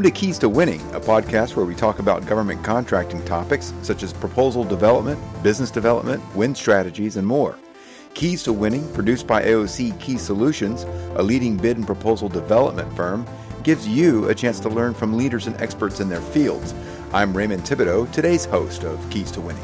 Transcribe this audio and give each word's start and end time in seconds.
Welcome 0.00 0.14
to 0.14 0.18
Keys 0.18 0.38
to 0.38 0.48
Winning, 0.48 0.80
a 0.94 0.98
podcast 0.98 1.56
where 1.56 1.66
we 1.66 1.74
talk 1.74 1.98
about 1.98 2.24
government 2.24 2.64
contracting 2.64 3.22
topics 3.26 3.74
such 3.82 4.02
as 4.02 4.14
proposal 4.14 4.64
development, 4.64 5.20
business 5.42 5.70
development, 5.70 6.22
win 6.34 6.54
strategies, 6.54 7.18
and 7.18 7.26
more. 7.26 7.58
Keys 8.14 8.42
to 8.44 8.52
Winning, 8.54 8.90
produced 8.94 9.26
by 9.26 9.42
AOC 9.42 10.00
Key 10.00 10.16
Solutions, 10.16 10.84
a 11.16 11.22
leading 11.22 11.54
bid 11.54 11.76
and 11.76 11.84
proposal 11.84 12.30
development 12.30 12.90
firm, 12.96 13.26
gives 13.62 13.86
you 13.86 14.26
a 14.30 14.34
chance 14.34 14.58
to 14.60 14.70
learn 14.70 14.94
from 14.94 15.18
leaders 15.18 15.46
and 15.46 15.54
experts 15.60 16.00
in 16.00 16.08
their 16.08 16.22
fields. 16.22 16.74
I'm 17.12 17.36
Raymond 17.36 17.64
Thibodeau, 17.64 18.10
today's 18.10 18.46
host 18.46 18.84
of 18.84 19.10
Keys 19.10 19.30
to 19.32 19.42
Winning. 19.42 19.62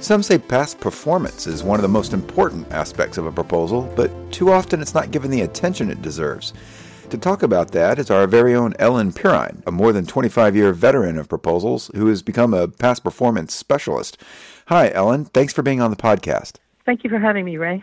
Some 0.00 0.22
say 0.22 0.38
past 0.38 0.80
performance 0.80 1.46
is 1.46 1.62
one 1.62 1.78
of 1.78 1.82
the 1.82 1.88
most 1.88 2.14
important 2.14 2.72
aspects 2.72 3.18
of 3.18 3.26
a 3.26 3.32
proposal, 3.32 3.92
but 3.94 4.10
too 4.32 4.50
often 4.50 4.80
it's 4.80 4.94
not 4.94 5.10
given 5.10 5.30
the 5.30 5.42
attention 5.42 5.90
it 5.90 6.00
deserves. 6.00 6.54
To 7.10 7.16
talk 7.16 7.42
about 7.42 7.72
that 7.72 7.98
is 7.98 8.10
our 8.10 8.26
very 8.26 8.54
own 8.54 8.74
Ellen 8.78 9.14
Perrine, 9.14 9.62
a 9.66 9.72
more 9.72 9.94
than 9.94 10.04
25 10.04 10.54
year 10.54 10.74
veteran 10.74 11.16
of 11.16 11.26
proposals 11.26 11.90
who 11.94 12.06
has 12.08 12.22
become 12.22 12.52
a 12.52 12.68
past 12.68 13.02
performance 13.02 13.54
specialist. 13.54 14.18
Hi, 14.66 14.90
Ellen. 14.90 15.24
Thanks 15.24 15.54
for 15.54 15.62
being 15.62 15.80
on 15.80 15.90
the 15.90 15.96
podcast. 15.96 16.56
Thank 16.84 17.04
you 17.04 17.10
for 17.10 17.18
having 17.18 17.46
me, 17.46 17.56
Ray. 17.56 17.82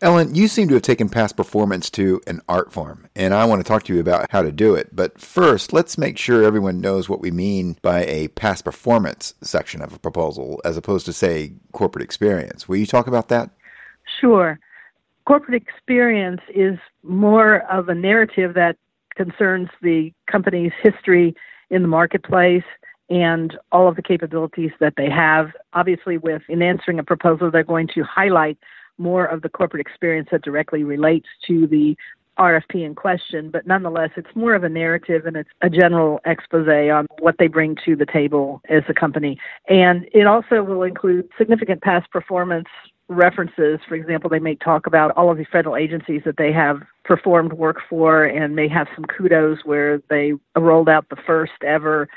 Ellen, 0.00 0.36
you 0.36 0.46
seem 0.46 0.68
to 0.68 0.74
have 0.74 0.84
taken 0.84 1.08
past 1.08 1.36
performance 1.36 1.90
to 1.90 2.20
an 2.28 2.40
art 2.48 2.72
form, 2.72 3.08
and 3.16 3.34
I 3.34 3.46
want 3.46 3.64
to 3.64 3.68
talk 3.68 3.82
to 3.84 3.94
you 3.94 3.98
about 3.98 4.30
how 4.30 4.42
to 4.42 4.52
do 4.52 4.76
it. 4.76 4.94
But 4.94 5.20
first, 5.20 5.72
let's 5.72 5.98
make 5.98 6.16
sure 6.16 6.44
everyone 6.44 6.80
knows 6.80 7.08
what 7.08 7.20
we 7.20 7.32
mean 7.32 7.78
by 7.82 8.04
a 8.04 8.28
past 8.28 8.64
performance 8.64 9.34
section 9.40 9.82
of 9.82 9.92
a 9.92 9.98
proposal 9.98 10.60
as 10.64 10.76
opposed 10.76 11.06
to, 11.06 11.12
say, 11.12 11.54
corporate 11.72 12.04
experience. 12.04 12.68
Will 12.68 12.76
you 12.76 12.86
talk 12.86 13.08
about 13.08 13.26
that? 13.28 13.50
Sure 14.20 14.60
corporate 15.26 15.60
experience 15.60 16.40
is 16.54 16.78
more 17.02 17.62
of 17.70 17.88
a 17.88 17.94
narrative 17.94 18.54
that 18.54 18.76
concerns 19.14 19.68
the 19.82 20.12
company's 20.30 20.72
history 20.82 21.34
in 21.70 21.82
the 21.82 21.88
marketplace 21.88 22.64
and 23.10 23.56
all 23.72 23.88
of 23.88 23.96
the 23.96 24.02
capabilities 24.02 24.70
that 24.80 24.94
they 24.96 25.10
have. 25.10 25.50
Obviously, 25.74 26.18
with 26.18 26.42
in 26.48 26.62
answering 26.62 26.98
a 26.98 27.04
proposal, 27.04 27.50
they're 27.50 27.64
going 27.64 27.88
to 27.94 28.02
highlight 28.02 28.58
more 28.98 29.26
of 29.26 29.42
the 29.42 29.48
corporate 29.48 29.80
experience 29.80 30.28
that 30.32 30.42
directly 30.42 30.84
relates 30.84 31.26
to 31.46 31.66
the 31.66 31.96
RFP 32.38 32.84
in 32.84 32.94
question, 32.94 33.50
but 33.50 33.66
nonetheless, 33.66 34.10
it's 34.16 34.28
more 34.34 34.54
of 34.54 34.62
a 34.62 34.68
narrative 34.68 35.24
and 35.24 35.36
it's 35.36 35.48
a 35.62 35.70
general 35.70 36.20
expose 36.26 36.68
on 36.68 37.06
what 37.18 37.36
they 37.38 37.46
bring 37.46 37.76
to 37.84 37.96
the 37.96 38.04
table 38.04 38.60
as 38.68 38.82
a 38.88 38.94
company. 38.94 39.38
And 39.68 40.06
it 40.12 40.26
also 40.26 40.62
will 40.62 40.82
include 40.82 41.28
significant 41.38 41.80
past 41.80 42.10
performance 42.10 42.68
references. 43.08 43.78
For 43.88 43.94
example, 43.94 44.28
they 44.28 44.38
may 44.38 44.56
talk 44.56 44.86
about 44.86 45.12
all 45.12 45.30
of 45.30 45.38
the 45.38 45.44
federal 45.44 45.76
agencies 45.76 46.22
that 46.24 46.36
they 46.36 46.52
have 46.52 46.82
performed 47.04 47.52
work 47.52 47.78
for 47.88 48.24
and 48.24 48.56
may 48.56 48.68
have 48.68 48.88
some 48.94 49.04
kudos 49.04 49.58
where 49.64 50.02
they 50.10 50.32
rolled 50.56 50.88
out 50.88 51.08
the 51.08 51.16
first 51.26 51.52
ever 51.64 52.08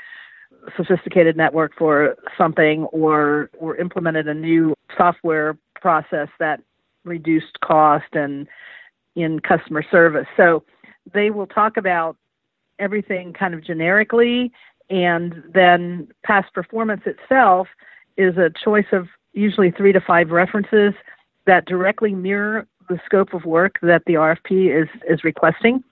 sophisticated 0.76 1.36
network 1.36 1.72
for 1.78 2.16
something 2.36 2.84
or 2.86 3.50
or 3.58 3.76
implemented 3.76 4.28
a 4.28 4.34
new 4.34 4.74
software 4.96 5.56
process 5.80 6.28
that 6.38 6.60
reduced 7.04 7.58
cost 7.60 8.12
and 8.12 8.46
in 9.16 9.40
customer 9.40 9.82
service. 9.90 10.26
So 10.36 10.64
they 11.14 11.30
will 11.30 11.46
talk 11.46 11.76
about 11.76 12.16
everything 12.78 13.32
kind 13.32 13.54
of 13.54 13.64
generically 13.64 14.52
and 14.90 15.42
then 15.54 16.08
past 16.24 16.52
performance 16.52 17.02
itself 17.06 17.68
is 18.16 18.36
a 18.36 18.50
choice 18.62 18.86
of 18.92 19.06
usually 19.32 19.70
three 19.70 19.92
to 19.92 20.00
five 20.00 20.30
references 20.30 20.94
that 21.46 21.66
directly 21.66 22.14
mirror 22.14 22.66
the 22.88 23.00
scope 23.04 23.32
of 23.32 23.44
work 23.44 23.78
that 23.82 24.02
the 24.06 24.14
RFP 24.14 24.82
is, 24.82 24.88
is 25.08 25.24
requesting. 25.24 25.82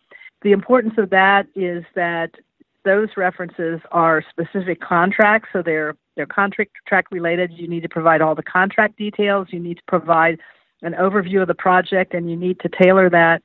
The 0.43 0.53
importance 0.53 0.95
of 0.99 1.11
that 1.11 1.47
is 1.55 1.85
that 1.95 2.31
those 2.85 3.09
references 3.17 3.81
are 3.93 4.23
specific 4.31 4.81
contracts, 4.81 5.49
so 5.53 5.63
they're 5.63 5.95
they're 6.17 6.27
contract 6.27 6.73
track 6.87 7.07
related. 7.13 7.53
You 7.53 7.69
need 7.69 7.83
to 7.83 7.89
provide 7.89 8.21
all 8.21 8.35
the 8.35 8.43
contract 8.43 8.97
details. 8.99 9.49
You 9.51 9.61
need 9.61 9.77
to 9.77 9.83
provide 9.87 10.41
an 10.83 10.95
overview 10.95 11.43
of 11.43 11.49
the 11.49 11.55
project, 11.55 12.13
and 12.13 12.29
you 12.29 12.37
need 12.37 12.59
to 12.61 12.69
tailor 12.69 13.09
that 13.11 13.43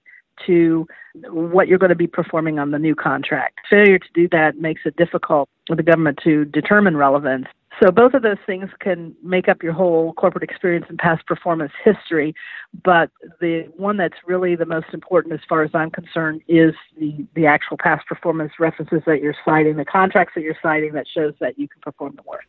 to 0.47 0.87
what 1.29 1.67
you're 1.67 1.77
going 1.77 1.89
to 1.89 1.95
be 1.95 2.07
performing 2.07 2.57
on 2.57 2.71
the 2.71 2.79
new 2.79 2.95
contract. 2.95 3.59
Failure 3.69 3.99
to 3.99 4.07
do 4.15 4.27
that 4.29 4.57
makes 4.57 4.81
it 4.85 4.95
difficult 4.95 5.49
for 5.67 5.75
the 5.75 5.83
government 5.83 6.19
to 6.23 6.45
determine 6.45 6.97
relevance. 6.97 7.45
So 7.81 7.91
both 7.91 8.13
of 8.13 8.21
those 8.21 8.37
things 8.45 8.69
can 8.79 9.15
make 9.23 9.49
up 9.49 9.63
your 9.63 9.73
whole 9.73 10.13
corporate 10.13 10.43
experience 10.43 10.85
and 10.89 10.97
past 10.97 11.25
performance 11.25 11.71
history, 11.83 12.35
but 12.83 13.09
the 13.41 13.63
one 13.75 13.97
that's 13.97 14.17
really 14.25 14.55
the 14.55 14.65
most 14.65 14.87
important 14.93 15.33
as 15.33 15.39
far 15.49 15.63
as 15.63 15.71
I'm 15.73 15.89
concerned 15.89 16.41
is 16.47 16.75
the, 16.99 17.25
the 17.35 17.47
actual 17.47 17.77
past 17.77 18.05
performance 18.07 18.53
references 18.59 19.01
that 19.07 19.21
you're 19.21 19.35
citing, 19.43 19.75
the 19.77 19.85
contracts 19.85 20.33
that 20.35 20.41
you're 20.41 20.57
citing 20.61 20.93
that 20.93 21.07
shows 21.07 21.33
that 21.39 21.57
you 21.57 21.67
can 21.67 21.81
perform 21.81 22.15
the 22.15 22.23
work. 22.23 22.45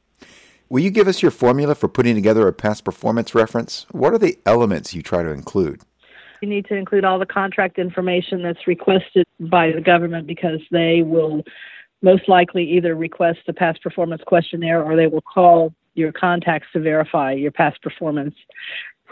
Will 0.69 0.81
you 0.81 0.91
give 0.91 1.09
us 1.09 1.23
your 1.23 1.31
formula 1.31 1.75
for 1.75 1.89
putting 1.89 2.15
together 2.15 2.47
a 2.47 2.53
past 2.53 2.85
performance 2.85 3.35
reference? 3.35 3.87
What 3.93 4.13
are 4.13 4.19
the 4.19 4.39
elements 4.45 4.95
you 4.95 5.03
try 5.03 5.23
to 5.23 5.31
include? 5.31 5.83
You 6.43 6.49
need 6.49 6.67
to 6.67 6.75
include 6.75 7.05
all 7.05 7.19
the 7.19 7.27
contract 7.27 7.79
information 7.79 8.43
that's 8.43 8.67
requested 8.67 9.27
by 9.41 9.73
the 9.73 9.81
government 9.81 10.27
because 10.27 10.61
they 10.71 11.03
will 11.03 11.43
most 12.05 12.29
likely 12.29 12.71
either 12.71 12.95
request 12.95 13.41
a 13.49 13.53
past 13.53 13.83
performance 13.83 14.23
questionnaire 14.27 14.83
or 14.83 14.95
they 14.95 15.07
will 15.07 15.23
call 15.23 15.73
your 15.95 16.13
contacts 16.13 16.69
to 16.75 16.81
verify 16.81 17.33
your 17.33 17.51
past 17.51 17.81
performance. 17.83 18.35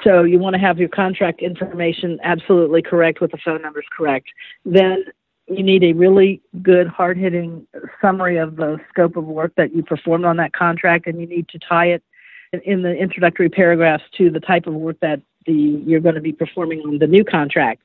So 0.04 0.24
you 0.24 0.38
want 0.38 0.54
to 0.54 0.60
have 0.60 0.78
your 0.78 0.90
contract 0.90 1.40
information 1.40 2.18
absolutely 2.22 2.82
correct 2.82 3.22
with 3.22 3.30
the 3.30 3.38
phone 3.38 3.62
numbers 3.62 3.86
correct. 3.96 4.26
Then 4.66 5.04
you 5.46 5.62
need 5.62 5.82
a 5.84 5.94
really 5.94 6.42
good, 6.60 6.86
hard 6.86 7.16
hitting 7.16 7.66
summary 8.02 8.36
of 8.36 8.56
the 8.56 8.78
scope 8.90 9.16
of 9.16 9.24
work 9.24 9.54
that 9.56 9.74
you 9.74 9.82
performed 9.82 10.26
on 10.26 10.36
that 10.36 10.52
contract, 10.52 11.06
and 11.06 11.18
you 11.18 11.26
need 11.26 11.48
to 11.48 11.58
tie 11.58 11.86
it 11.86 12.02
in 12.64 12.82
the 12.82 12.94
introductory 12.94 13.48
paragraphs 13.48 14.04
to 14.18 14.28
the 14.28 14.40
type 14.40 14.66
of 14.66 14.74
work 14.74 14.98
that 15.00 15.20
the 15.46 15.82
you're 15.86 16.00
going 16.00 16.14
to 16.14 16.20
be 16.20 16.32
performing 16.32 16.80
on 16.80 16.98
the 16.98 17.06
new 17.06 17.24
contract. 17.24 17.82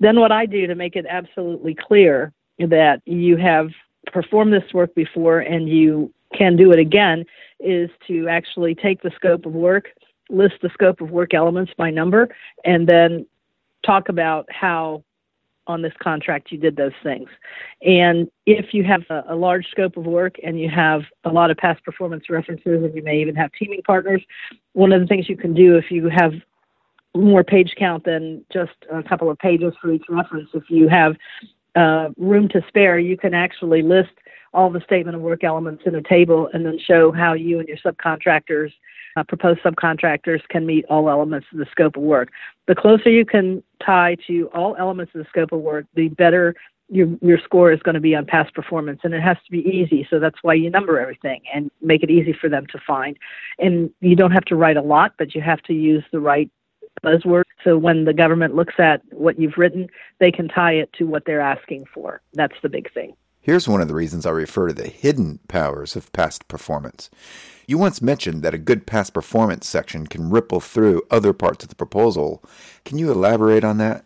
Then 0.00 0.18
what 0.18 0.32
I 0.32 0.46
do 0.46 0.66
to 0.66 0.74
make 0.74 0.96
it 0.96 1.06
absolutely 1.08 1.74
clear 1.74 2.32
that 2.58 3.00
you 3.06 3.36
have 3.36 3.70
performed 4.06 4.52
this 4.52 4.72
work 4.72 4.94
before 4.94 5.40
and 5.40 5.68
you 5.68 6.12
can 6.34 6.56
do 6.56 6.72
it 6.72 6.78
again 6.78 7.24
is 7.58 7.90
to 8.06 8.28
actually 8.28 8.74
take 8.74 9.02
the 9.02 9.10
scope 9.14 9.46
of 9.46 9.52
work, 9.52 9.88
list 10.28 10.54
the 10.62 10.70
scope 10.72 11.00
of 11.00 11.10
work 11.10 11.34
elements 11.34 11.72
by 11.76 11.90
number, 11.90 12.28
and 12.64 12.88
then 12.88 13.26
talk 13.84 14.08
about 14.08 14.46
how 14.50 15.02
on 15.66 15.82
this 15.82 15.92
contract 16.02 16.50
you 16.50 16.58
did 16.58 16.76
those 16.76 16.92
things. 17.02 17.28
And 17.82 18.28
if 18.46 18.74
you 18.74 18.82
have 18.84 19.02
a, 19.08 19.24
a, 19.28 19.36
large 19.36 19.66
scope 19.70 19.96
of 19.96 20.04
work 20.04 20.36
and 20.42 20.58
you 20.58 20.68
have 20.68 21.02
a 21.24 21.30
lot 21.30 21.50
of 21.50 21.56
past 21.58 21.84
performance 21.84 22.28
references 22.28 22.82
and 22.82 22.94
you 22.94 23.02
may 23.02 23.20
even 23.20 23.36
have 23.36 23.50
teaming 23.52 23.82
partners, 23.82 24.22
one 24.72 24.92
of 24.92 25.00
the 25.00 25.06
things 25.06 25.28
you 25.28 25.36
can 25.36 25.54
do 25.54 25.76
if 25.76 25.90
you 25.90 26.08
have 26.08 26.32
more 27.14 27.44
page 27.44 27.74
count 27.78 28.04
than 28.04 28.44
just 28.52 28.72
a 28.90 29.02
couple 29.02 29.30
of 29.30 29.38
pages 29.38 29.72
for 29.80 29.92
each 29.92 30.04
reference, 30.08 30.48
if 30.54 30.64
you 30.68 30.88
have 30.88 31.14
uh, 31.76 32.08
room 32.16 32.48
to 32.50 32.62
spare, 32.68 32.98
you 32.98 33.16
can 33.16 33.34
actually 33.34 33.82
list 33.82 34.12
all 34.52 34.70
the 34.70 34.80
statement 34.80 35.16
of 35.16 35.22
work 35.22 35.44
elements 35.44 35.82
in 35.86 35.94
a 35.94 36.02
table 36.02 36.48
and 36.52 36.66
then 36.66 36.78
show 36.78 37.12
how 37.12 37.34
you 37.34 37.60
and 37.60 37.68
your 37.68 37.76
subcontractors, 37.78 38.72
uh, 39.16 39.22
proposed 39.24 39.60
subcontractors, 39.60 40.40
can 40.48 40.66
meet 40.66 40.84
all 40.86 41.08
elements 41.08 41.46
of 41.52 41.58
the 41.58 41.66
scope 41.70 41.96
of 41.96 42.02
work. 42.02 42.30
The 42.66 42.74
closer 42.74 43.10
you 43.10 43.24
can 43.24 43.62
tie 43.84 44.16
to 44.26 44.50
all 44.52 44.76
elements 44.76 45.12
of 45.14 45.20
the 45.20 45.28
scope 45.28 45.52
of 45.52 45.60
work, 45.60 45.86
the 45.94 46.08
better 46.08 46.54
your 46.90 47.08
your 47.22 47.38
score 47.38 47.72
is 47.72 47.80
going 47.80 47.94
to 47.94 48.00
be 48.00 48.14
on 48.14 48.26
past 48.26 48.52
performance 48.52 49.00
and 49.04 49.14
it 49.14 49.22
has 49.22 49.36
to 49.44 49.50
be 49.50 49.60
easy 49.60 50.06
so 50.10 50.18
that's 50.18 50.38
why 50.42 50.52
you 50.52 50.68
number 50.68 50.98
everything 50.98 51.40
and 51.54 51.70
make 51.80 52.02
it 52.02 52.10
easy 52.10 52.32
for 52.32 52.48
them 52.48 52.66
to 52.66 52.78
find 52.84 53.16
and 53.60 53.90
you 54.00 54.16
don't 54.16 54.32
have 54.32 54.44
to 54.44 54.56
write 54.56 54.76
a 54.76 54.82
lot 54.82 55.12
but 55.16 55.34
you 55.34 55.40
have 55.40 55.62
to 55.62 55.72
use 55.72 56.02
the 56.10 56.18
right 56.18 56.50
buzzword. 57.04 57.44
So 57.64 57.76
when 57.78 58.04
the 58.04 58.14
government 58.14 58.54
looks 58.54 58.74
at 58.78 59.02
what 59.12 59.38
you've 59.38 59.56
written, 59.56 59.88
they 60.18 60.30
can 60.30 60.48
tie 60.48 60.72
it 60.72 60.92
to 60.94 61.04
what 61.04 61.24
they're 61.24 61.40
asking 61.40 61.86
for. 61.92 62.20
That's 62.34 62.54
the 62.62 62.68
big 62.68 62.92
thing. 62.92 63.14
Here's 63.42 63.66
one 63.66 63.80
of 63.80 63.88
the 63.88 63.94
reasons 63.94 64.26
I 64.26 64.30
refer 64.30 64.68
to 64.68 64.74
the 64.74 64.88
hidden 64.88 65.40
powers 65.48 65.96
of 65.96 66.12
past 66.12 66.46
performance. 66.46 67.08
You 67.66 67.78
once 67.78 68.02
mentioned 68.02 68.42
that 68.42 68.52
a 68.52 68.58
good 68.58 68.86
past 68.86 69.14
performance 69.14 69.66
section 69.66 70.06
can 70.06 70.28
ripple 70.28 70.60
through 70.60 71.02
other 71.10 71.32
parts 71.32 71.64
of 71.64 71.70
the 71.70 71.76
proposal. 71.76 72.44
Can 72.84 72.98
you 72.98 73.10
elaborate 73.10 73.64
on 73.64 73.78
that? 73.78 74.04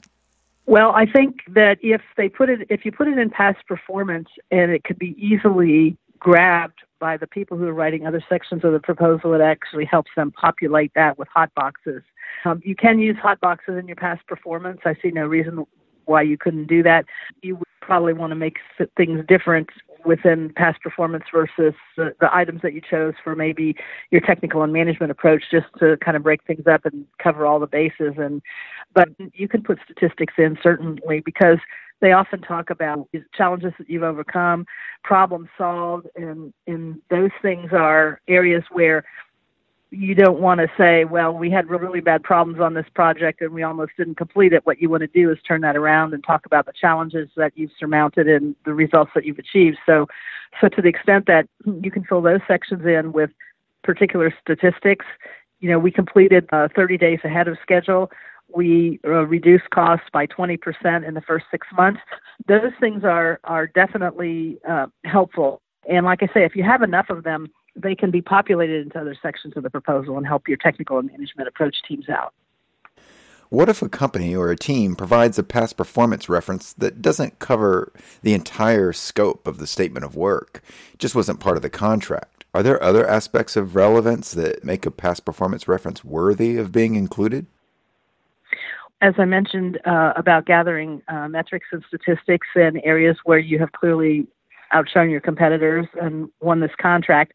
Well, 0.66 0.92
I 0.92 1.06
think 1.06 1.40
that 1.48 1.78
if 1.82 2.00
they 2.16 2.28
put 2.28 2.48
it 2.48 2.66
if 2.70 2.84
you 2.84 2.92
put 2.92 3.08
it 3.08 3.18
in 3.18 3.28
past 3.28 3.66
performance 3.66 4.28
and 4.50 4.70
it 4.70 4.84
could 4.84 4.98
be 4.98 5.16
easily 5.18 5.96
grabbed 6.18 6.78
by 7.04 7.16
the 7.18 7.26
people 7.26 7.58
who 7.58 7.66
are 7.66 7.74
writing 7.74 8.06
other 8.06 8.22
sections 8.28 8.64
of 8.64 8.72
the 8.72 8.80
proposal, 8.80 9.34
it 9.34 9.40
actually 9.40 9.84
helps 9.84 10.10
them 10.16 10.30
populate 10.32 10.92
that 10.94 11.18
with 11.18 11.28
hot 11.28 11.50
boxes 11.54 12.02
um, 12.44 12.60
you 12.64 12.74
can 12.74 12.98
use 12.98 13.16
hot 13.20 13.40
boxes 13.40 13.76
in 13.78 13.86
your 13.86 13.96
past 13.96 14.26
performance. 14.26 14.80
I 14.84 14.94
see 15.02 15.10
no 15.10 15.26
reason 15.26 15.64
why 16.04 16.22
you 16.22 16.36
couldn't 16.36 16.66
do 16.66 16.82
that. 16.82 17.06
You 17.42 17.56
would 17.56 17.68
probably 17.80 18.12
want 18.12 18.30
to 18.30 18.36
make 18.36 18.58
things 18.96 19.24
different 19.26 19.70
within 20.04 20.52
past 20.54 20.82
performance 20.82 21.24
versus 21.32 21.74
the, 21.96 22.14
the 22.20 22.28
items 22.34 22.60
that 22.60 22.74
you 22.74 22.82
chose 22.82 23.14
for 23.22 23.34
maybe 23.34 23.74
your 24.10 24.20
technical 24.20 24.62
and 24.62 24.70
management 24.70 25.10
approach 25.10 25.44
just 25.50 25.66
to 25.78 25.96
kind 26.04 26.14
of 26.14 26.22
break 26.22 26.44
things 26.44 26.66
up 26.66 26.84
and 26.84 27.06
cover 27.22 27.46
all 27.46 27.58
the 27.58 27.66
bases 27.66 28.12
and 28.18 28.42
but 28.94 29.08
you 29.32 29.48
can 29.48 29.62
put 29.62 29.78
statistics 29.82 30.34
in 30.36 30.58
certainly 30.62 31.20
because 31.20 31.56
they 32.04 32.12
often 32.12 32.42
talk 32.42 32.68
about 32.68 33.08
challenges 33.34 33.72
that 33.78 33.88
you've 33.88 34.02
overcome, 34.02 34.66
problems 35.04 35.48
solved, 35.56 36.06
and 36.16 36.52
and 36.66 37.00
those 37.08 37.30
things 37.40 37.70
are 37.72 38.20
areas 38.28 38.62
where 38.70 39.04
you 39.90 40.14
don't 40.14 40.38
want 40.38 40.60
to 40.60 40.68
say, 40.76 41.06
well, 41.06 41.32
we 41.32 41.50
had 41.50 41.70
really 41.70 42.00
bad 42.00 42.22
problems 42.22 42.60
on 42.60 42.74
this 42.74 42.84
project 42.94 43.40
and 43.40 43.54
we 43.54 43.62
almost 43.62 43.92
didn't 43.96 44.16
complete 44.16 44.52
it. 44.52 44.66
What 44.66 44.82
you 44.82 44.90
want 44.90 45.00
to 45.00 45.06
do 45.06 45.30
is 45.30 45.38
turn 45.48 45.62
that 45.62 45.76
around 45.76 46.12
and 46.12 46.22
talk 46.22 46.44
about 46.44 46.66
the 46.66 46.72
challenges 46.78 47.30
that 47.36 47.52
you've 47.54 47.70
surmounted 47.78 48.28
and 48.28 48.54
the 48.66 48.74
results 48.74 49.12
that 49.14 49.24
you've 49.24 49.38
achieved. 49.38 49.78
So, 49.86 50.06
so 50.60 50.68
to 50.68 50.82
the 50.82 50.88
extent 50.88 51.24
that 51.28 51.48
you 51.64 51.90
can 51.90 52.04
fill 52.04 52.20
those 52.20 52.40
sections 52.46 52.84
in 52.84 53.12
with 53.12 53.30
particular 53.82 54.34
statistics, 54.42 55.06
you 55.60 55.70
know, 55.70 55.78
we 55.78 55.90
completed 55.90 56.46
uh, 56.52 56.68
30 56.76 56.98
days 56.98 57.20
ahead 57.24 57.48
of 57.48 57.56
schedule. 57.62 58.10
We 58.54 59.00
uh, 59.04 59.26
reduced 59.26 59.70
costs 59.70 60.06
by 60.12 60.26
20% 60.26 61.06
in 61.06 61.14
the 61.14 61.20
first 61.20 61.46
six 61.50 61.66
months. 61.76 62.00
Those 62.46 62.72
things 62.78 63.04
are 63.04 63.40
are 63.44 63.66
definitely 63.66 64.58
uh, 64.68 64.86
helpful. 65.04 65.60
And 65.88 66.06
like 66.06 66.22
I 66.22 66.26
say, 66.32 66.44
if 66.44 66.56
you 66.56 66.62
have 66.62 66.82
enough 66.82 67.10
of 67.10 67.24
them, 67.24 67.48
they 67.76 67.94
can 67.94 68.10
be 68.10 68.22
populated 68.22 68.86
into 68.86 68.98
other 68.98 69.16
sections 69.20 69.54
of 69.56 69.62
the 69.62 69.70
proposal 69.70 70.16
and 70.16 70.26
help 70.26 70.48
your 70.48 70.56
technical 70.56 70.98
and 70.98 71.10
management 71.10 71.48
approach 71.48 71.76
teams 71.86 72.08
out. 72.08 72.32
What 73.50 73.68
if 73.68 73.82
a 73.82 73.88
company 73.88 74.34
or 74.34 74.50
a 74.50 74.56
team 74.56 74.96
provides 74.96 75.38
a 75.38 75.42
past 75.42 75.76
performance 75.76 76.28
reference 76.28 76.72
that 76.74 77.02
doesn't 77.02 77.38
cover 77.38 77.92
the 78.22 78.34
entire 78.34 78.92
scope 78.92 79.46
of 79.46 79.58
the 79.58 79.66
statement 79.66 80.04
of 80.04 80.16
work? 80.16 80.62
Just 80.98 81.14
wasn't 81.14 81.40
part 81.40 81.56
of 81.56 81.62
the 81.62 81.70
contract. 81.70 82.44
Are 82.54 82.62
there 82.62 82.82
other 82.82 83.06
aspects 83.06 83.56
of 83.56 83.76
relevance 83.76 84.32
that 84.32 84.64
make 84.64 84.86
a 84.86 84.90
past 84.90 85.24
performance 85.24 85.68
reference 85.68 86.04
worthy 86.04 86.56
of 86.56 86.72
being 86.72 86.94
included? 86.94 87.46
As 89.00 89.14
I 89.18 89.24
mentioned 89.24 89.78
uh, 89.84 90.12
about 90.16 90.46
gathering 90.46 91.02
uh, 91.08 91.28
metrics 91.28 91.66
and 91.72 91.84
statistics 91.88 92.46
in 92.56 92.80
areas 92.84 93.16
where 93.24 93.38
you 93.38 93.58
have 93.58 93.72
clearly 93.72 94.26
outshone 94.72 95.10
your 95.10 95.20
competitors 95.20 95.86
and 96.00 96.28
won 96.40 96.60
this 96.60 96.70
contract, 96.80 97.32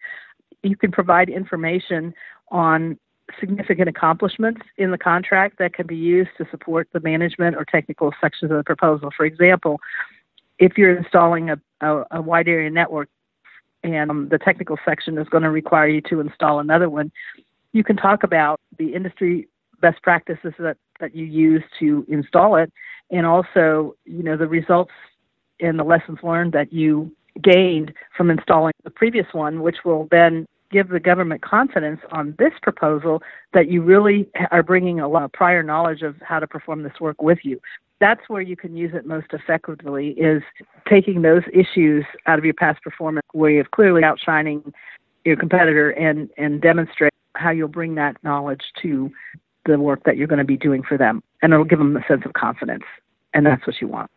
you 0.64 0.76
can 0.76 0.92
provide 0.92 1.30
information 1.30 2.14
on 2.50 2.98
significant 3.40 3.88
accomplishments 3.88 4.62
in 4.78 4.92
the 4.92 4.98
contract 4.98 5.60
that 5.60 5.74
can 5.74 5.86
be 5.86 5.96
used 5.96 6.32
to 6.38 6.48
support 6.50 6.88
the 6.94 7.00
management 7.02 7.56
or 7.56 7.66
technical 7.66 8.12
sections 8.20 8.52
of 8.52 8.58
the 8.58 8.64
proposal. 8.64 9.10
For 9.16 9.26
example, 9.26 9.80
if 10.58 10.78
you're 10.78 10.98
installing 10.98 11.50
a, 11.50 11.60
a, 11.82 12.04
a 12.12 12.22
wide 12.22 12.48
area 12.48 12.70
network 12.70 13.10
and 13.84 14.10
um, 14.10 14.30
the 14.30 14.38
technical 14.38 14.78
section 14.84 15.18
is 15.18 15.30
going 15.30 15.44
to 15.44 15.52
require 15.52 15.88
you 15.88 16.02
to 16.02 16.20
install 16.20 16.60
another 16.60 16.90
one, 16.90 17.12
you 17.72 17.84
can 17.84 17.96
talk 17.96 18.24
about 18.24 18.60
the 18.78 18.94
industry 18.94 19.48
best 19.82 20.02
practices 20.02 20.54
that, 20.60 20.78
that 21.00 21.16
you 21.16 21.26
use 21.26 21.64
to 21.80 22.06
install 22.08 22.56
it 22.56 22.72
and 23.12 23.26
also, 23.26 23.96
you 24.06 24.24
know, 24.24 24.38
the 24.38 24.48
results 24.48 24.92
and 25.60 25.80
the 25.80 25.84
lessons 25.84 26.20
learned 26.24 26.54
that 26.54 26.72
you 26.72 27.12
gained 27.42 27.94
from 28.16 28.30
installing 28.30 28.74
the 28.84 28.90
previous 28.90 29.28
one, 29.32 29.62
which 29.62 29.78
will 29.86 30.08
then 30.12 30.46
give 30.72 30.90
the 30.90 31.00
government 31.00 31.42
confidence 31.42 32.00
on 32.12 32.36
this 32.38 32.54
proposal 32.62 33.22
that 33.54 33.70
you 33.70 33.82
really 33.82 34.30
are 34.52 34.62
bringing 34.62 35.00
a 35.00 35.08
lot 35.08 35.24
of 35.24 35.32
prior 35.32 35.64
knowledge 35.64 36.02
of 36.04 36.16
how 36.22 36.40
to 36.40 36.48
perform 36.48 36.84
this 36.84 37.00
work 37.00 37.22
with 37.22 37.40
you. 37.44 37.60
That's 38.00 38.22
where 38.28 38.42
you 38.42 38.56
can 38.56 38.78
use 38.78 38.92
it 38.94 39.06
most 39.06 39.28
effectively 39.34 40.10
is 40.12 40.42
taking 40.88 41.22
those 41.22 41.42
issues 41.54 42.06
out 42.28 42.40
of 42.40 42.46
your 42.46 42.54
past 42.54 42.82
performance 42.84 43.26
where 43.34 43.52
you're 43.52 43.66
clearly 43.66 44.04
outshining 44.04 44.74
your 45.26 45.36
competitor 45.36 45.90
and, 45.92 46.30
and 46.38 46.62
demonstrate 46.62 47.14
how 47.36 47.52
you'll 47.52 47.68
bring 47.68 47.96
that 47.96 48.16
knowledge 48.24 48.62
to 48.82 49.12
the 49.72 49.80
work 49.80 50.04
that 50.04 50.18
you're 50.18 50.28
going 50.28 50.40
to 50.40 50.46
be 50.46 50.58
doing 50.58 50.84
for 50.84 50.98
them. 50.98 51.24
And 51.42 51.54
it'll 51.54 51.66
give 51.66 51.80
them 51.80 51.96
a 51.96 52.06
sense 52.08 52.24
of 52.26 52.34
confidence. 52.34 52.84
And 53.34 53.46
that's 53.46 53.66
what 53.66 53.80
you 53.82 53.88
want. 53.88 54.10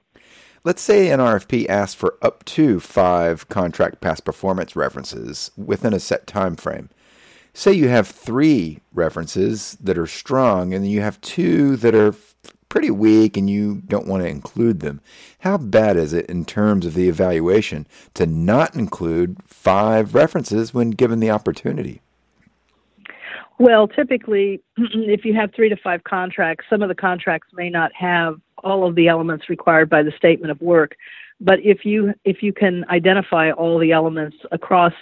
Let's 0.64 0.82
say 0.82 1.10
an 1.10 1.18
RFP 1.18 1.68
asks 1.68 1.94
for 1.94 2.16
up 2.22 2.44
to 2.46 2.78
five 2.78 3.48
contract 3.48 4.00
past 4.00 4.24
performance 4.24 4.76
references 4.76 5.50
within 5.56 5.92
a 5.92 6.00
set 6.00 6.26
time 6.26 6.54
frame. 6.56 6.88
Say 7.52 7.72
you 7.72 7.88
have 7.88 8.08
three 8.08 8.80
references 8.94 9.76
that 9.80 9.98
are 9.98 10.06
strong, 10.06 10.72
and 10.72 10.88
you 10.88 11.00
have 11.00 11.20
two 11.20 11.76
that 11.76 11.94
are 11.94 12.14
pretty 12.72 12.90
weak 12.90 13.36
and 13.36 13.50
you 13.50 13.82
don't 13.86 14.06
want 14.06 14.22
to 14.22 14.28
include 14.28 14.80
them. 14.80 14.98
How 15.40 15.58
bad 15.58 15.98
is 15.98 16.14
it 16.14 16.24
in 16.30 16.46
terms 16.46 16.86
of 16.86 16.94
the 16.94 17.06
evaluation 17.06 17.86
to 18.14 18.24
not 18.24 18.74
include 18.74 19.36
five 19.44 20.14
references 20.14 20.72
when 20.72 20.88
given 20.88 21.20
the 21.20 21.30
opportunity? 21.30 22.00
Well, 23.62 23.86
typically, 23.86 24.60
if 24.76 25.24
you 25.24 25.34
have 25.34 25.54
three 25.54 25.68
to 25.68 25.76
five 25.76 26.02
contracts, 26.02 26.64
some 26.68 26.82
of 26.82 26.88
the 26.88 26.96
contracts 26.96 27.46
may 27.54 27.70
not 27.70 27.92
have 27.94 28.40
all 28.64 28.84
of 28.84 28.96
the 28.96 29.06
elements 29.06 29.48
required 29.48 29.88
by 29.88 30.02
the 30.02 30.10
statement 30.16 30.50
of 30.50 30.60
work. 30.60 30.96
But 31.40 31.60
if 31.60 31.84
you 31.84 32.12
if 32.24 32.42
you 32.42 32.52
can 32.52 32.84
identify 32.90 33.52
all 33.52 33.78
the 33.78 33.92
elements 33.92 34.36
across 34.50 34.94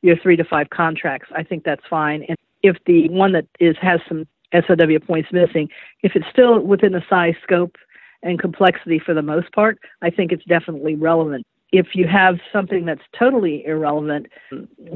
your 0.00 0.16
three 0.16 0.34
to 0.36 0.44
five 0.44 0.70
contracts, 0.70 1.28
I 1.36 1.42
think 1.42 1.64
that's 1.64 1.84
fine. 1.90 2.24
And 2.26 2.38
if 2.62 2.78
the 2.86 3.10
one 3.10 3.32
that 3.32 3.44
is 3.60 3.76
has 3.82 4.00
some 4.08 4.26
SOW 4.54 4.98
points 5.06 5.28
missing, 5.30 5.68
if 6.02 6.16
it's 6.16 6.26
still 6.32 6.60
within 6.60 6.92
the 6.92 7.02
size, 7.10 7.34
scope, 7.42 7.76
and 8.22 8.40
complexity 8.40 8.98
for 8.98 9.12
the 9.12 9.20
most 9.20 9.52
part, 9.52 9.78
I 10.00 10.08
think 10.08 10.32
it's 10.32 10.44
definitely 10.46 10.94
relevant. 10.94 11.46
If 11.72 11.88
you 11.94 12.06
have 12.06 12.38
something 12.52 12.84
that's 12.84 13.02
totally 13.18 13.64
irrelevant, 13.66 14.26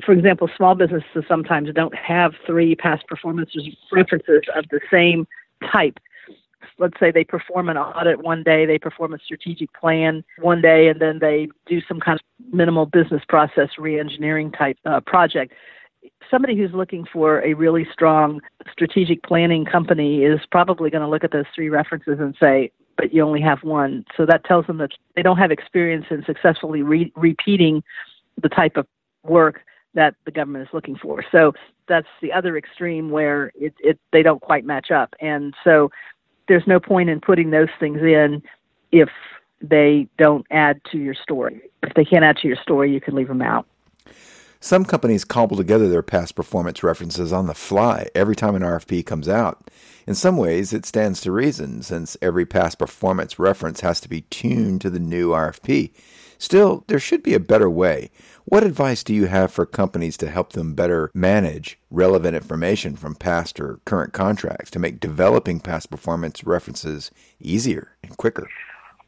for 0.04 0.12
example, 0.12 0.48
small 0.56 0.74
businesses 0.74 1.24
sometimes 1.26 1.68
don't 1.74 1.94
have 1.94 2.32
three 2.46 2.76
past 2.76 3.06
performance 3.06 3.50
references 3.92 4.42
of 4.54 4.64
the 4.70 4.80
same 4.90 5.26
type 5.72 5.98
let's 6.80 6.98
say 6.98 7.10
they 7.10 7.24
perform 7.24 7.68
an 7.68 7.76
audit 7.76 8.22
one 8.22 8.42
day, 8.42 8.66
they 8.66 8.78
perform 8.78 9.14
a 9.14 9.18
strategic 9.18 9.72
plan 9.74 10.24
one 10.38 10.60
day, 10.60 10.88
and 10.88 11.00
then 11.00 11.18
they 11.20 11.48
do 11.66 11.80
some 11.86 12.00
kind 12.00 12.18
of 12.18 12.54
minimal 12.54 12.86
business 12.86 13.22
process 13.28 13.68
reengineering 13.78 14.56
type 14.56 14.78
uh, 14.86 15.00
project. 15.00 15.52
Somebody 16.30 16.56
who's 16.56 16.72
looking 16.72 17.06
for 17.12 17.40
a 17.42 17.54
really 17.54 17.86
strong 17.92 18.40
strategic 18.72 19.22
planning 19.22 19.64
company 19.64 20.24
is 20.24 20.40
probably 20.50 20.90
going 20.90 21.02
to 21.02 21.08
look 21.08 21.22
at 21.22 21.32
those 21.32 21.44
three 21.54 21.68
references 21.68 22.18
and 22.18 22.34
say, 22.40 22.72
but 23.00 23.14
you 23.14 23.22
only 23.22 23.40
have 23.40 23.62
one. 23.62 24.04
So 24.14 24.26
that 24.26 24.44
tells 24.44 24.66
them 24.66 24.76
that 24.78 24.90
they 25.16 25.22
don't 25.22 25.38
have 25.38 25.50
experience 25.50 26.04
in 26.10 26.22
successfully 26.26 26.82
re- 26.82 27.12
repeating 27.16 27.82
the 28.42 28.50
type 28.50 28.76
of 28.76 28.86
work 29.24 29.60
that 29.94 30.14
the 30.26 30.30
government 30.30 30.68
is 30.68 30.74
looking 30.74 30.96
for. 30.96 31.24
So 31.32 31.52
that's 31.88 32.06
the 32.20 32.30
other 32.30 32.58
extreme 32.58 33.10
where 33.10 33.52
it, 33.54 33.72
it 33.80 33.98
they 34.12 34.22
don't 34.22 34.42
quite 34.42 34.66
match 34.66 34.90
up. 34.90 35.14
And 35.20 35.54
so 35.64 35.90
there's 36.46 36.66
no 36.66 36.78
point 36.78 37.08
in 37.08 37.20
putting 37.20 37.50
those 37.50 37.68
things 37.80 38.00
in 38.02 38.42
if 38.92 39.08
they 39.62 40.06
don't 40.18 40.46
add 40.50 40.80
to 40.92 40.98
your 40.98 41.14
story. 41.14 41.62
If 41.82 41.94
they 41.94 42.04
can't 42.04 42.24
add 42.24 42.36
to 42.38 42.48
your 42.48 42.58
story, 42.62 42.92
you 42.92 43.00
can 43.00 43.14
leave 43.14 43.28
them 43.28 43.42
out. 43.42 43.66
Some 44.62 44.84
companies 44.84 45.24
cobble 45.24 45.56
together 45.56 45.88
their 45.88 46.02
past 46.02 46.34
performance 46.34 46.82
references 46.82 47.32
on 47.32 47.46
the 47.46 47.54
fly 47.54 48.08
every 48.14 48.36
time 48.36 48.54
an 48.54 48.62
RFP 48.62 49.06
comes 49.06 49.26
out. 49.26 49.70
In 50.06 50.14
some 50.14 50.36
ways, 50.36 50.74
it 50.74 50.84
stands 50.84 51.22
to 51.22 51.32
reason 51.32 51.82
since 51.82 52.18
every 52.20 52.44
past 52.44 52.78
performance 52.78 53.38
reference 53.38 53.80
has 53.80 54.02
to 54.02 54.08
be 54.08 54.20
tuned 54.22 54.82
to 54.82 54.90
the 54.90 54.98
new 54.98 55.30
RFP. 55.30 55.92
Still, 56.36 56.84
there 56.88 56.98
should 56.98 57.22
be 57.22 57.32
a 57.32 57.40
better 57.40 57.70
way. 57.70 58.10
What 58.44 58.62
advice 58.62 59.02
do 59.02 59.14
you 59.14 59.26
have 59.26 59.50
for 59.50 59.64
companies 59.64 60.18
to 60.18 60.30
help 60.30 60.52
them 60.52 60.74
better 60.74 61.10
manage 61.14 61.78
relevant 61.90 62.36
information 62.36 62.96
from 62.96 63.14
past 63.14 63.58
or 63.60 63.80
current 63.86 64.12
contracts 64.12 64.70
to 64.72 64.78
make 64.78 65.00
developing 65.00 65.60
past 65.60 65.90
performance 65.90 66.44
references 66.44 67.10
easier 67.40 67.96
and 68.02 68.14
quicker? 68.18 68.46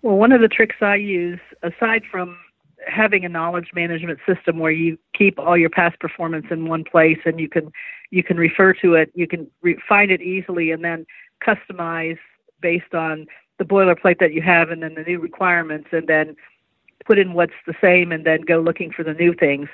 Well, 0.00 0.16
one 0.16 0.32
of 0.32 0.40
the 0.40 0.49
tricks 0.49 0.76
I 0.80 0.97
use, 0.97 1.40
aside 1.62 2.04
from 2.11 2.38
having 2.86 3.24
a 3.24 3.28
knowledge 3.28 3.70
management 3.74 4.18
system 4.26 4.58
where 4.58 4.72
you 4.72 4.98
keep 5.16 5.38
all 5.38 5.56
your 5.56 5.70
past 5.70 5.98
performance 6.00 6.46
in 6.50 6.68
one 6.68 6.84
place 6.84 7.18
and 7.24 7.40
you 7.40 7.48
can 7.48 7.72
you 8.10 8.22
can 8.22 8.36
refer 8.36 8.74
to 8.74 8.94
it, 8.94 9.10
you 9.14 9.26
can 9.26 9.46
re- 9.62 9.78
find 9.88 10.10
it 10.10 10.20
easily, 10.20 10.70
and 10.70 10.84
then 10.84 11.06
customize 11.46 12.18
based 12.60 12.94
on 12.94 13.26
the 13.58 13.64
boilerplate 13.64 14.18
that 14.18 14.32
you 14.32 14.42
have 14.42 14.70
and 14.70 14.82
then 14.82 14.94
the 14.94 15.02
new 15.02 15.18
requirements, 15.18 15.88
and 15.92 16.06
then 16.06 16.36
put 17.04 17.18
in 17.18 17.32
what's 17.32 17.52
the 17.66 17.74
same 17.80 18.12
and 18.12 18.24
then 18.24 18.42
go 18.42 18.60
looking 18.60 18.90
for 18.90 19.02
the 19.02 19.14
new 19.14 19.34
things. 19.34 19.68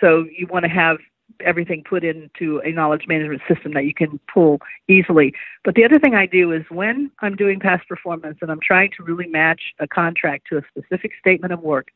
So 0.00 0.26
you 0.36 0.46
want 0.46 0.64
to 0.64 0.70
have 0.70 0.98
everything 1.44 1.82
put 1.88 2.04
into 2.04 2.60
a 2.64 2.72
knowledge 2.72 3.04
management 3.06 3.42
system 3.48 3.72
that 3.74 3.84
you 3.84 3.94
can 3.94 4.18
pull 4.32 4.60
easily. 4.88 5.32
But 5.64 5.74
the 5.74 5.84
other 5.84 5.98
thing 5.98 6.14
I 6.14 6.26
do 6.26 6.52
is 6.52 6.64
when 6.70 7.10
I'm 7.20 7.36
doing 7.36 7.60
past 7.60 7.88
performance 7.88 8.38
and 8.40 8.50
I'm 8.50 8.60
trying 8.60 8.90
to 8.96 9.02
really 9.02 9.26
match 9.26 9.60
a 9.78 9.86
contract 9.86 10.46
to 10.48 10.58
a 10.58 10.62
specific 10.68 11.12
statement 11.18 11.52
of 11.52 11.60
work, 11.60 11.88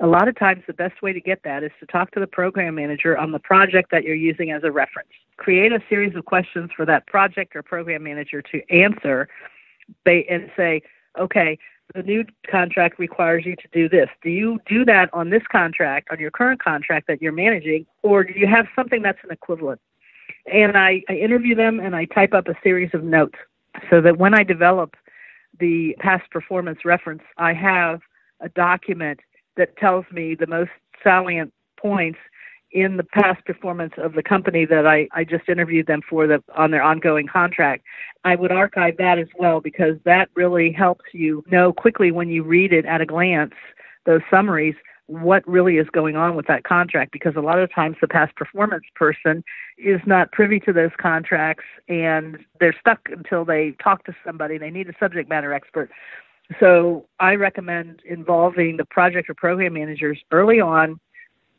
a 0.00 0.06
lot 0.06 0.28
of 0.28 0.36
times 0.38 0.62
the 0.66 0.72
best 0.72 1.02
way 1.02 1.12
to 1.12 1.20
get 1.20 1.42
that 1.44 1.62
is 1.62 1.70
to 1.80 1.86
talk 1.86 2.10
to 2.12 2.20
the 2.20 2.26
program 2.26 2.74
manager 2.74 3.16
on 3.16 3.32
the 3.32 3.38
project 3.38 3.90
that 3.90 4.04
you're 4.04 4.14
using 4.14 4.50
as 4.50 4.62
a 4.64 4.70
reference. 4.70 5.08
Create 5.36 5.72
a 5.72 5.80
series 5.88 6.14
of 6.16 6.24
questions 6.24 6.70
for 6.76 6.84
that 6.86 7.06
project 7.06 7.54
or 7.54 7.62
program 7.62 8.02
manager 8.02 8.42
to 8.42 8.60
answer 8.70 9.28
and 10.06 10.50
say, 10.56 10.82
okay, 11.18 11.58
the 11.94 12.02
new 12.02 12.24
contract 12.50 12.98
requires 12.98 13.44
you 13.44 13.54
to 13.56 13.68
do 13.72 13.88
this. 13.88 14.08
Do 14.22 14.30
you 14.30 14.58
do 14.66 14.84
that 14.86 15.10
on 15.12 15.30
this 15.30 15.42
contract, 15.50 16.08
on 16.10 16.18
your 16.18 16.30
current 16.30 16.62
contract 16.62 17.06
that 17.08 17.20
you're 17.20 17.32
managing, 17.32 17.86
or 18.02 18.24
do 18.24 18.32
you 18.34 18.46
have 18.46 18.66
something 18.74 19.02
that's 19.02 19.18
an 19.22 19.30
equivalent? 19.30 19.80
And 20.52 20.76
I, 20.76 21.02
I 21.08 21.14
interview 21.14 21.54
them 21.54 21.80
and 21.80 21.94
I 21.94 22.06
type 22.06 22.32
up 22.32 22.48
a 22.48 22.54
series 22.62 22.90
of 22.94 23.04
notes 23.04 23.36
so 23.90 24.00
that 24.00 24.18
when 24.18 24.34
I 24.34 24.42
develop 24.42 24.96
the 25.60 25.94
past 26.00 26.28
performance 26.30 26.84
reference, 26.84 27.22
I 27.36 27.52
have 27.52 28.00
a 28.40 28.48
document 28.48 29.20
that 29.56 29.76
tells 29.76 30.04
me 30.12 30.34
the 30.34 30.46
most 30.46 30.70
salient 31.02 31.52
points 31.76 32.18
in 32.72 32.96
the 32.96 33.04
past 33.04 33.44
performance 33.44 33.92
of 33.98 34.14
the 34.14 34.22
company 34.22 34.64
that 34.64 34.84
I, 34.84 35.08
I 35.12 35.22
just 35.22 35.48
interviewed 35.48 35.86
them 35.86 36.00
for 36.08 36.26
the 36.26 36.42
on 36.56 36.72
their 36.72 36.82
ongoing 36.82 37.28
contract. 37.28 37.84
I 38.24 38.34
would 38.34 38.50
archive 38.50 38.96
that 38.98 39.18
as 39.18 39.28
well 39.38 39.60
because 39.60 39.96
that 40.04 40.28
really 40.34 40.72
helps 40.72 41.04
you 41.12 41.44
know 41.50 41.72
quickly 41.72 42.10
when 42.10 42.28
you 42.28 42.42
read 42.42 42.72
it 42.72 42.84
at 42.84 43.00
a 43.00 43.06
glance, 43.06 43.54
those 44.06 44.22
summaries, 44.28 44.74
what 45.06 45.46
really 45.46 45.76
is 45.76 45.86
going 45.92 46.16
on 46.16 46.34
with 46.34 46.46
that 46.46 46.64
contract 46.64 47.12
because 47.12 47.36
a 47.36 47.40
lot 47.40 47.58
of 47.58 47.72
times 47.72 47.96
the 48.00 48.08
past 48.08 48.34
performance 48.36 48.84
person 48.94 49.44
is 49.76 50.00
not 50.06 50.32
privy 50.32 50.58
to 50.58 50.72
those 50.72 50.90
contracts 50.98 51.64
and 51.88 52.38
they're 52.58 52.74
stuck 52.78 53.00
until 53.10 53.44
they 53.44 53.72
talk 53.82 54.04
to 54.04 54.14
somebody. 54.24 54.56
They 54.56 54.70
need 54.70 54.88
a 54.88 54.94
subject 54.98 55.28
matter 55.28 55.52
expert. 55.52 55.90
So 56.60 57.06
I 57.20 57.34
recommend 57.34 58.02
involving 58.04 58.76
the 58.76 58.84
project 58.84 59.30
or 59.30 59.34
program 59.34 59.74
managers 59.74 60.18
early 60.30 60.60
on, 60.60 61.00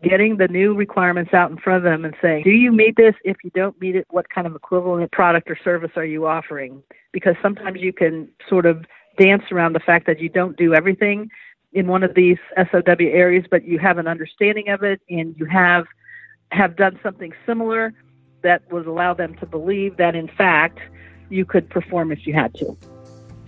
getting 0.03 0.37
the 0.37 0.47
new 0.47 0.75
requirements 0.75 1.33
out 1.33 1.49
in 1.49 1.57
front 1.57 1.77
of 1.77 1.83
them 1.83 2.05
and 2.05 2.15
saying, 2.21 2.43
do 2.43 2.51
you 2.51 2.71
meet 2.71 2.95
this? 2.95 3.15
If 3.23 3.37
you 3.43 3.49
don't 3.55 3.79
meet 3.81 3.95
it, 3.95 4.05
what 4.09 4.29
kind 4.29 4.45
of 4.45 4.55
equivalent 4.55 5.11
product 5.11 5.49
or 5.49 5.57
service 5.63 5.91
are 5.95 6.05
you 6.05 6.27
offering? 6.27 6.83
Because 7.11 7.35
sometimes 7.41 7.81
you 7.81 7.93
can 7.93 8.29
sort 8.47 8.65
of 8.65 8.85
dance 9.17 9.43
around 9.51 9.73
the 9.73 9.79
fact 9.79 10.05
that 10.07 10.19
you 10.19 10.29
don't 10.29 10.57
do 10.57 10.73
everything 10.73 11.29
in 11.73 11.87
one 11.87 12.03
of 12.03 12.13
these 12.13 12.37
SOW 12.55 12.95
areas, 12.99 13.45
but 13.49 13.65
you 13.65 13.79
have 13.79 13.97
an 13.97 14.07
understanding 14.07 14.69
of 14.69 14.83
it 14.83 15.01
and 15.09 15.35
you 15.37 15.45
have 15.45 15.85
have 16.51 16.77
done 16.77 16.97
something 17.01 17.33
similar 17.45 17.93
that 18.43 18.61
would 18.71 18.85
allow 18.85 19.13
them 19.13 19.35
to 19.35 19.45
believe 19.45 19.97
that 19.97 20.15
in 20.15 20.27
fact 20.27 20.79
you 21.29 21.43
could 21.43 21.69
perform 21.69 22.11
if 22.11 22.27
you 22.27 22.33
had 22.33 22.53
to. 22.53 22.77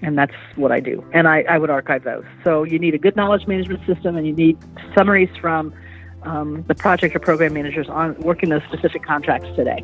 And 0.02 0.18
that's 0.18 0.34
what 0.56 0.72
I 0.72 0.80
do. 0.80 1.04
And 1.14 1.28
I, 1.28 1.42
I 1.50 1.58
would 1.58 1.70
archive 1.70 2.04
those. 2.04 2.24
So 2.44 2.64
you 2.64 2.80
need 2.80 2.94
a 2.94 2.98
good 2.98 3.16
knowledge 3.16 3.48
management 3.48 3.86
system 3.86 4.16
and 4.16 4.28
you 4.28 4.34
need 4.34 4.58
summaries 4.96 5.30
from 5.40 5.74
um, 6.24 6.64
the 6.68 6.76
project 6.76 7.16
or 7.16 7.20
program 7.20 7.54
managers 7.54 7.90
on 7.90 8.16
working 8.20 8.50
those 8.50 8.64
specific 8.64 9.04
contracts 9.04 9.48
today. 9.56 9.84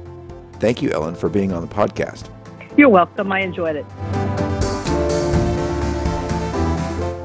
Thank 0.54 0.82
you, 0.82 0.92
Ellen, 0.92 1.16
for 1.16 1.30
being 1.30 1.52
on 1.52 1.62
the 1.62 1.74
podcast. 1.74 2.30
You're 2.78 2.90
welcome. 2.90 3.32
I 3.32 3.42
enjoyed 3.42 3.76
it. 3.76 3.86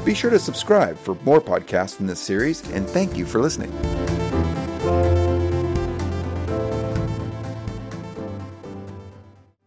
Be 0.05 0.13
sure 0.13 0.29
to 0.29 0.39
subscribe 0.39 0.97
for 0.97 1.15
more 1.23 1.41
podcasts 1.41 1.99
in 1.99 2.07
this 2.07 2.21
series, 2.21 2.61
and 2.71 2.87
thank 2.87 3.17
you 3.17 3.25
for 3.25 3.41
listening. 3.41 4.16